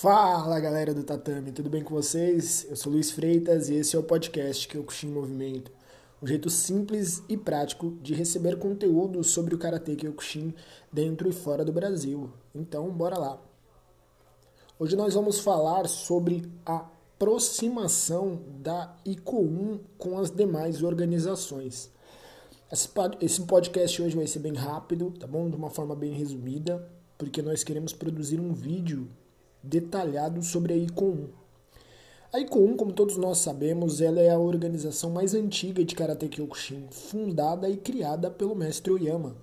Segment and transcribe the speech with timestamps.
[0.00, 2.66] Fala galera do Tatame, tudo bem com vocês?
[2.70, 5.70] Eu sou Luiz Freitas e esse é o podcast Kyokushin Movimento.
[6.22, 10.54] Um jeito simples e prático de receber conteúdo sobre o Karate Kyokushin
[10.90, 12.30] dentro e fora do Brasil.
[12.54, 13.38] Então, bora lá!
[14.78, 21.90] Hoje nós vamos falar sobre a aproximação da ICO1 com as demais organizações.
[22.72, 25.50] Esse podcast hoje vai ser bem rápido, tá bom?
[25.50, 29.06] De uma forma bem resumida, porque nós queremos produzir um vídeo
[29.62, 31.28] detalhado sobre a ICOM 1.
[32.32, 36.28] A ICOM 1, como todos nós sabemos, ela é a organização mais antiga de Karate
[36.28, 39.34] Kyokushin, fundada e criada pelo mestre Oyama.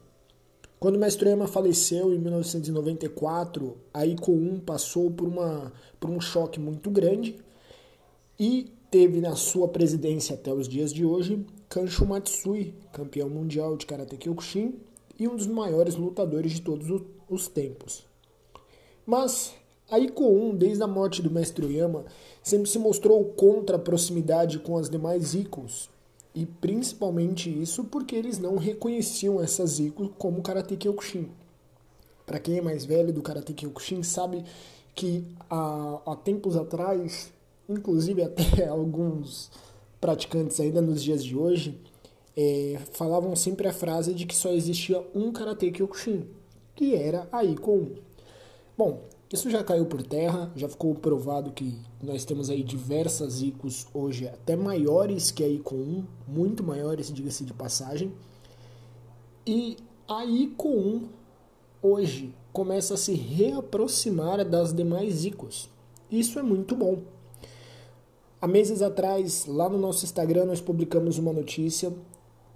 [0.79, 6.21] Quando o mestre Oyama faleceu em 1994, a ICO 1 passou por, uma, por um
[6.21, 7.35] choque muito grande
[8.39, 13.85] e teve na sua presidência até os dias de hoje Kansho Matsui, campeão mundial de
[13.85, 14.79] Karate Kyokushin
[15.19, 16.87] e um dos maiores lutadores de todos
[17.29, 18.05] os tempos.
[19.05, 19.53] Mas
[19.89, 22.05] a ICO 1, desde a morte do mestre Oyama,
[22.43, 25.89] sempre se mostrou contra a proximidade com as demais ICOs,
[26.35, 31.29] e principalmente isso porque eles não reconheciam essas ICOs como Karate Kyokushin.
[32.25, 34.43] Para quem é mais velho do Karate Kyokushin sabe
[34.93, 37.31] que há, há tempos atrás,
[37.69, 39.49] inclusive até alguns
[40.01, 41.79] praticantes ainda nos dias de hoje,
[42.35, 46.27] é, falavam sempre a frase de que só existia um Karate Kyokushin,
[46.75, 47.95] que era a ICO 1.
[48.77, 53.87] Bom, isso já caiu por terra, já ficou provado que nós temos aí diversas ICOs
[53.93, 58.13] hoje, até maiores que a ICO 1, muito maiores, diga-se de passagem.
[59.45, 59.75] E
[60.07, 61.09] a ICO 1
[61.81, 65.69] hoje começa a se reaproximar das demais ICOs.
[66.09, 66.99] Isso é muito bom.
[68.39, 71.93] Há meses atrás, lá no nosso Instagram, nós publicamos uma notícia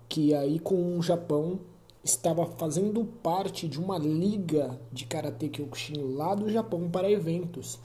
[0.07, 1.59] que a ICO 1 Japão
[2.03, 7.79] estava fazendo parte de uma liga de Karate Kyokushin lá do Japão para eventos.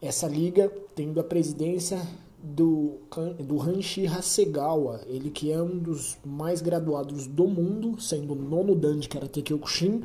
[0.00, 2.06] Essa liga tendo a presidência
[2.42, 2.98] do,
[3.40, 8.98] do Hanshi Hasegawa, ele que é um dos mais graduados do mundo, sendo nono dan
[8.98, 10.02] de Karate Kyokushin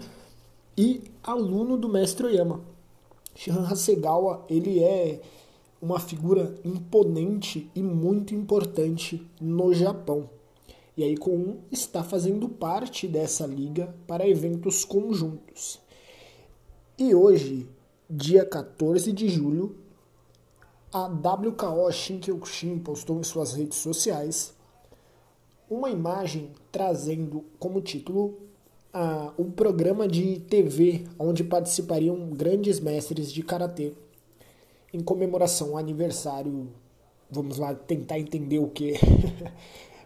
[0.77, 2.61] e aluno do mestre Oyama.
[3.35, 5.21] Shihan Hasegawa, ele é
[5.81, 10.29] uma figura imponente e muito importante no Japão.
[10.99, 15.79] E aí com está fazendo parte dessa liga para eventos conjuntos.
[16.97, 17.69] E hoje,
[18.09, 19.77] dia 14 de julho,
[20.91, 24.53] a WKO Shinkyokushin postou em suas redes sociais
[25.69, 28.37] uma imagem trazendo como título
[28.91, 33.93] a, um programa de TV onde participariam grandes mestres de karatê
[34.93, 36.67] em comemoração ao aniversário.
[37.31, 38.95] Vamos lá tentar entender o que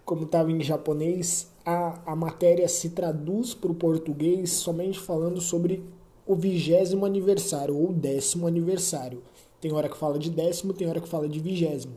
[0.05, 5.83] como estava em japonês, a, a matéria se traduz para o português somente falando sobre
[6.25, 9.21] o vigésimo aniversário ou décimo aniversário.
[9.61, 11.95] Tem hora que fala de décimo, tem hora que fala de vigésimo.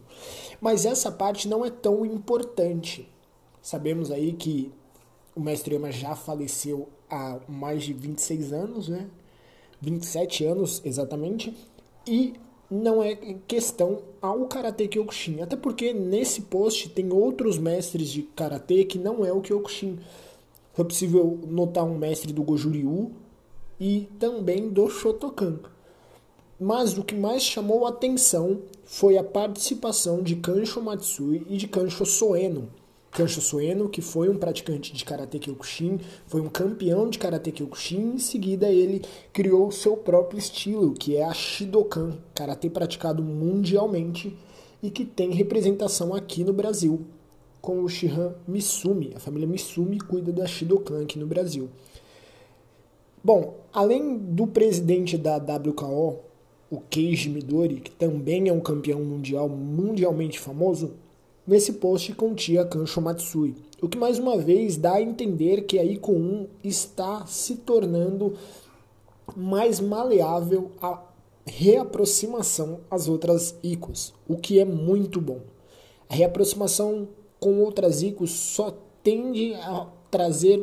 [0.61, 3.09] Mas essa parte não é tão importante.
[3.61, 4.73] Sabemos aí que
[5.35, 9.11] o mestre Yama já faleceu há mais de 26 anos, né?
[9.81, 11.57] 27 anos exatamente.
[12.07, 12.35] E
[12.71, 13.15] não é
[13.47, 15.41] questão ao Karate Kyokushin.
[15.41, 19.99] Até porque nesse post tem outros mestres de Karate que não é o Kyokushin.
[20.73, 23.13] Foi possível notar um mestre do Goju-Ryu
[23.81, 25.61] e também do Shotokan.
[26.59, 31.69] Mas o que mais chamou a atenção foi a participação de Kansho Matsui e de
[31.69, 32.69] Kansho Soeno,
[33.11, 38.15] Kansho Sueno, que foi um praticante de Karate Kyokushin, foi um campeão de Karate Kyokushin,
[38.15, 39.03] em seguida ele
[39.33, 44.37] criou seu próprio estilo, que é a Shidokan, Karate praticado mundialmente
[44.83, 47.07] e que tem representação aqui no Brasil,
[47.61, 49.13] com o Shihan Misumi.
[49.17, 51.71] A família Misumi cuida da Shidokan aqui no Brasil.
[53.25, 56.21] Bom, além do presidente da WKO,
[56.71, 60.95] o Keiji Midori, que também é um campeão mundial mundialmente famoso,
[61.47, 65.85] Nesse post continha Kansho Matsui, o que mais uma vez dá a entender que a
[65.85, 68.35] ICO 1 está se tornando
[69.37, 71.01] mais maleável à
[71.47, 75.39] reaproximação às outras ICOs, o que é muito bom.
[76.09, 77.07] A reaproximação
[77.39, 80.61] com outras ICOs só tende a trazer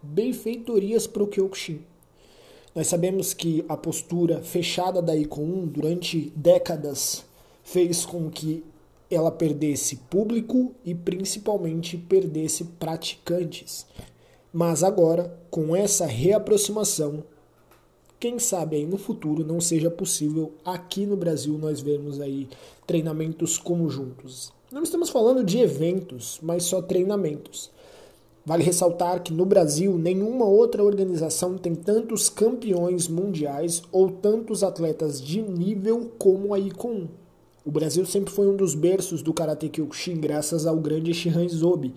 [0.00, 1.80] benfeitorias para o Kyokushin.
[2.72, 7.24] Nós sabemos que a postura fechada da ICO 1 durante décadas
[7.64, 8.62] fez com que
[9.14, 13.86] ela perdesse público e principalmente perdesse praticantes.
[14.52, 17.24] Mas agora, com essa reaproximação,
[18.20, 22.48] quem sabe aí no futuro não seja possível aqui no Brasil nós vermos aí
[22.86, 24.52] treinamentos conjuntos.
[24.72, 27.70] Não estamos falando de eventos, mas só treinamentos.
[28.46, 35.20] Vale ressaltar que no Brasil nenhuma outra organização tem tantos campeões mundiais ou tantos atletas
[35.20, 37.08] de nível como a Icon.
[37.64, 41.94] O Brasil sempre foi um dos berços do Karate Kyokushin graças ao grande Shihan Zobi.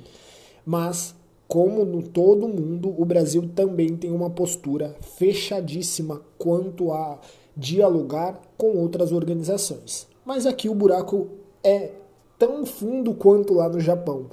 [0.66, 1.14] Mas,
[1.46, 7.19] como no todo mundo, o Brasil também tem uma postura fechadíssima quanto a
[7.56, 10.08] dialogar com outras organizações.
[10.24, 11.28] Mas aqui o buraco
[11.62, 11.92] é
[12.40, 14.28] tão fundo quanto lá no Japão.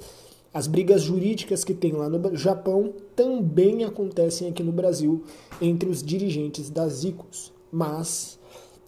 [0.53, 5.21] As brigas jurídicas que tem lá no Japão também acontecem aqui no Brasil
[5.61, 7.51] entre os dirigentes das ICOs.
[7.69, 8.39] Mas,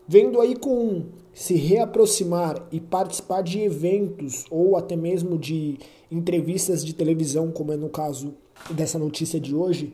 [0.07, 5.77] vendo aí com se reaproximar e participar de eventos ou até mesmo de
[6.12, 8.33] entrevistas de televisão, como é no caso
[8.71, 9.94] dessa notícia de hoje,